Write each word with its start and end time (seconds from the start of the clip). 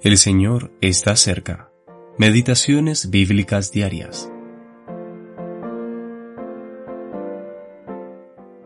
El 0.00 0.16
Señor 0.16 0.70
está 0.80 1.16
cerca. 1.16 1.72
Meditaciones 2.18 3.10
bíblicas 3.10 3.72
diarias. 3.72 4.30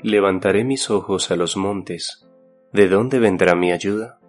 Levantaré 0.03 0.63
mis 0.65 0.91
ojos 0.91 1.31
a 1.31 1.37
los 1.37 1.57
montes. 1.57 2.29
¿De 2.75 2.87
dónde 2.87 3.19
vendrá 3.19 3.55
mi 3.55 3.73
ayuda? 3.73 4.21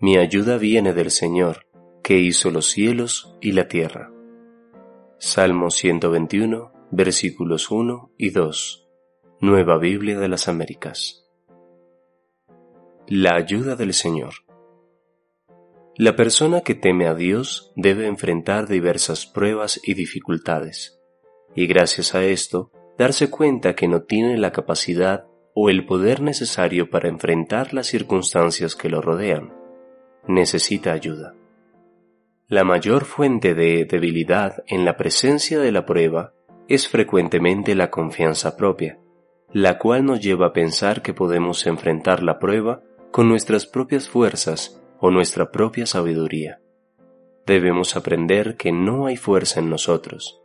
Mi 0.00 0.16
ayuda 0.16 0.58
viene 0.58 0.92
del 0.92 1.12
Señor, 1.12 1.68
que 2.02 2.18
hizo 2.18 2.50
los 2.50 2.68
cielos 2.68 3.36
y 3.40 3.52
la 3.52 3.68
tierra. 3.68 4.10
Salmo 5.18 5.70
121, 5.70 6.72
versículos 6.90 7.70
1 7.70 8.10
y 8.18 8.30
2. 8.30 8.88
Nueva 9.40 9.78
Biblia 9.78 10.18
de 10.18 10.26
las 10.26 10.48
Américas. 10.48 11.30
La 13.06 13.36
ayuda 13.36 13.76
del 13.76 13.94
Señor. 13.94 14.43
La 15.96 16.16
persona 16.16 16.62
que 16.62 16.74
teme 16.74 17.06
a 17.06 17.14
Dios 17.14 17.72
debe 17.76 18.08
enfrentar 18.08 18.66
diversas 18.66 19.26
pruebas 19.26 19.80
y 19.84 19.94
dificultades, 19.94 21.00
y 21.54 21.68
gracias 21.68 22.16
a 22.16 22.24
esto 22.24 22.72
darse 22.98 23.30
cuenta 23.30 23.76
que 23.76 23.86
no 23.86 24.02
tiene 24.02 24.36
la 24.36 24.50
capacidad 24.50 25.26
o 25.54 25.70
el 25.70 25.86
poder 25.86 26.20
necesario 26.20 26.90
para 26.90 27.08
enfrentar 27.08 27.72
las 27.72 27.86
circunstancias 27.86 28.74
que 28.74 28.88
lo 28.88 29.02
rodean. 29.02 29.54
Necesita 30.26 30.90
ayuda. 30.90 31.36
La 32.48 32.64
mayor 32.64 33.04
fuente 33.04 33.54
de 33.54 33.84
debilidad 33.84 34.64
en 34.66 34.84
la 34.84 34.96
presencia 34.96 35.60
de 35.60 35.70
la 35.70 35.86
prueba 35.86 36.34
es 36.66 36.88
frecuentemente 36.88 37.76
la 37.76 37.90
confianza 37.90 38.56
propia, 38.56 38.98
la 39.52 39.78
cual 39.78 40.04
nos 40.04 40.20
lleva 40.20 40.48
a 40.48 40.52
pensar 40.52 41.02
que 41.02 41.14
podemos 41.14 41.68
enfrentar 41.68 42.24
la 42.24 42.40
prueba 42.40 42.82
con 43.12 43.28
nuestras 43.28 43.64
propias 43.64 44.08
fuerzas 44.08 44.80
o 45.06 45.10
nuestra 45.10 45.50
propia 45.50 45.84
sabiduría. 45.84 46.62
Debemos 47.44 47.94
aprender 47.94 48.56
que 48.56 48.72
no 48.72 49.04
hay 49.04 49.18
fuerza 49.18 49.60
en 49.60 49.68
nosotros. 49.68 50.40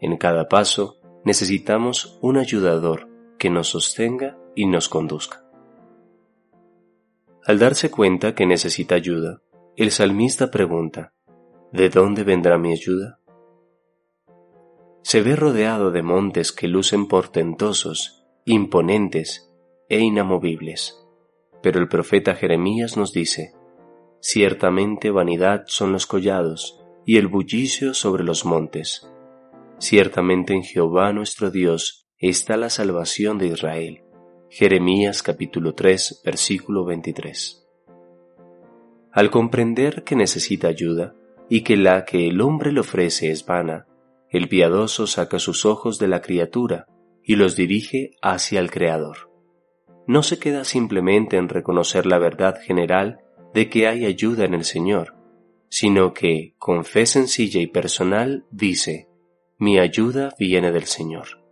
En 0.00 0.16
cada 0.16 0.48
paso 0.48 0.96
necesitamos 1.26 2.18
un 2.22 2.38
ayudador 2.38 3.06
que 3.38 3.50
nos 3.50 3.68
sostenga 3.68 4.38
y 4.54 4.64
nos 4.64 4.88
conduzca. 4.88 5.44
Al 7.44 7.58
darse 7.58 7.90
cuenta 7.90 8.34
que 8.34 8.46
necesita 8.46 8.94
ayuda, 8.94 9.42
el 9.76 9.90
salmista 9.90 10.50
pregunta, 10.50 11.12
¿De 11.70 11.90
dónde 11.90 12.24
vendrá 12.24 12.56
mi 12.56 12.72
ayuda? 12.72 13.20
Se 15.02 15.20
ve 15.20 15.36
rodeado 15.36 15.90
de 15.90 16.02
montes 16.02 16.52
que 16.52 16.66
lucen 16.66 17.08
portentosos, 17.08 18.24
imponentes 18.46 19.52
e 19.90 19.98
inamovibles. 19.98 21.06
Pero 21.62 21.78
el 21.78 21.88
profeta 21.88 22.34
Jeremías 22.34 22.96
nos 22.96 23.12
dice, 23.12 23.57
Ciertamente 24.20 25.10
vanidad 25.10 25.64
son 25.66 25.92
los 25.92 26.06
collados 26.06 26.80
y 27.06 27.18
el 27.18 27.28
bullicio 27.28 27.94
sobre 27.94 28.24
los 28.24 28.44
montes. 28.44 29.08
Ciertamente 29.78 30.54
en 30.54 30.64
Jehová 30.64 31.12
nuestro 31.12 31.50
Dios 31.50 32.08
está 32.18 32.56
la 32.56 32.68
salvación 32.68 33.38
de 33.38 33.46
Israel. 33.46 34.02
Jeremías 34.50 35.22
capítulo 35.22 35.74
3 35.74 36.22
versículo 36.24 36.84
23. 36.84 37.64
Al 39.12 39.30
comprender 39.30 40.02
que 40.02 40.16
necesita 40.16 40.66
ayuda 40.66 41.14
y 41.48 41.62
que 41.62 41.76
la 41.76 42.04
que 42.04 42.28
el 42.28 42.40
hombre 42.40 42.72
le 42.72 42.80
ofrece 42.80 43.30
es 43.30 43.46
vana, 43.46 43.86
el 44.30 44.48
piadoso 44.48 45.06
saca 45.06 45.38
sus 45.38 45.64
ojos 45.64 45.98
de 46.00 46.08
la 46.08 46.22
criatura 46.22 46.86
y 47.22 47.36
los 47.36 47.54
dirige 47.54 48.10
hacia 48.20 48.58
el 48.58 48.70
Creador. 48.70 49.30
No 50.08 50.24
se 50.24 50.38
queda 50.38 50.64
simplemente 50.64 51.36
en 51.36 51.48
reconocer 51.48 52.04
la 52.04 52.18
verdad 52.18 52.56
general 52.60 53.20
de 53.58 53.68
que 53.68 53.88
hay 53.88 54.04
ayuda 54.04 54.44
en 54.44 54.54
el 54.54 54.62
Señor, 54.62 55.16
sino 55.68 56.14
que, 56.14 56.54
con 56.58 56.84
fe 56.84 57.06
sencilla 57.06 57.60
y 57.60 57.66
personal, 57.66 58.46
dice, 58.52 59.08
mi 59.58 59.80
ayuda 59.80 60.32
viene 60.38 60.70
del 60.70 60.84
Señor. 60.84 61.42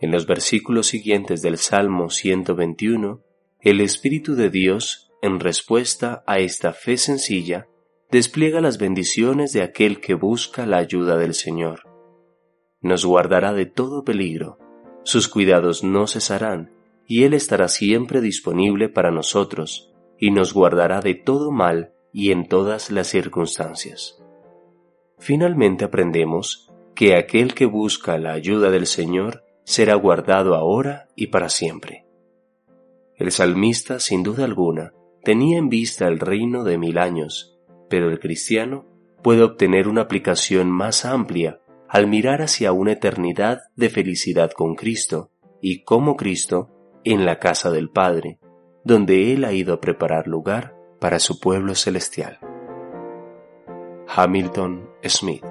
En 0.00 0.10
los 0.10 0.26
versículos 0.26 0.86
siguientes 0.86 1.42
del 1.42 1.58
Salmo 1.58 2.08
121, 2.08 3.20
el 3.60 3.82
Espíritu 3.82 4.36
de 4.36 4.48
Dios, 4.48 5.12
en 5.20 5.38
respuesta 5.38 6.24
a 6.26 6.38
esta 6.38 6.72
fe 6.72 6.96
sencilla, 6.96 7.68
despliega 8.10 8.62
las 8.62 8.78
bendiciones 8.78 9.52
de 9.52 9.60
aquel 9.60 10.00
que 10.00 10.14
busca 10.14 10.64
la 10.64 10.78
ayuda 10.78 11.18
del 11.18 11.34
Señor. 11.34 11.82
Nos 12.80 13.04
guardará 13.04 13.52
de 13.52 13.66
todo 13.66 14.02
peligro, 14.02 14.58
sus 15.02 15.28
cuidados 15.28 15.84
no 15.84 16.06
cesarán, 16.06 16.72
y 17.06 17.24
Él 17.24 17.34
estará 17.34 17.68
siempre 17.68 18.22
disponible 18.22 18.88
para 18.88 19.10
nosotros, 19.10 19.89
y 20.20 20.30
nos 20.30 20.54
guardará 20.54 21.00
de 21.00 21.14
todo 21.14 21.50
mal 21.50 21.94
y 22.12 22.30
en 22.30 22.46
todas 22.46 22.90
las 22.90 23.08
circunstancias. 23.08 24.22
Finalmente 25.18 25.84
aprendemos 25.84 26.70
que 26.94 27.16
aquel 27.16 27.54
que 27.54 27.66
busca 27.66 28.18
la 28.18 28.32
ayuda 28.32 28.70
del 28.70 28.86
Señor 28.86 29.44
será 29.64 29.94
guardado 29.94 30.54
ahora 30.54 31.08
y 31.16 31.28
para 31.28 31.48
siempre. 31.48 32.04
El 33.16 33.32
salmista, 33.32 34.00
sin 34.00 34.22
duda 34.22 34.44
alguna, 34.44 34.92
tenía 35.22 35.58
en 35.58 35.68
vista 35.68 36.08
el 36.08 36.18
reino 36.18 36.64
de 36.64 36.78
mil 36.78 36.98
años, 36.98 37.58
pero 37.88 38.10
el 38.10 38.18
cristiano 38.18 38.86
puede 39.22 39.42
obtener 39.42 39.88
una 39.88 40.02
aplicación 40.02 40.70
más 40.70 41.04
amplia 41.04 41.60
al 41.88 42.06
mirar 42.06 42.42
hacia 42.42 42.72
una 42.72 42.92
eternidad 42.92 43.60
de 43.76 43.90
felicidad 43.90 44.50
con 44.52 44.74
Cristo 44.74 45.30
y 45.60 45.82
como 45.82 46.16
Cristo 46.16 46.70
en 47.04 47.24
la 47.24 47.38
casa 47.38 47.70
del 47.70 47.90
Padre, 47.90 48.39
donde 48.84 49.32
Él 49.32 49.44
ha 49.44 49.52
ido 49.52 49.74
a 49.74 49.80
preparar 49.80 50.26
lugar 50.26 50.74
para 50.98 51.18
su 51.18 51.40
pueblo 51.40 51.74
celestial. 51.74 52.38
Hamilton 54.08 54.88
Smith 55.04 55.49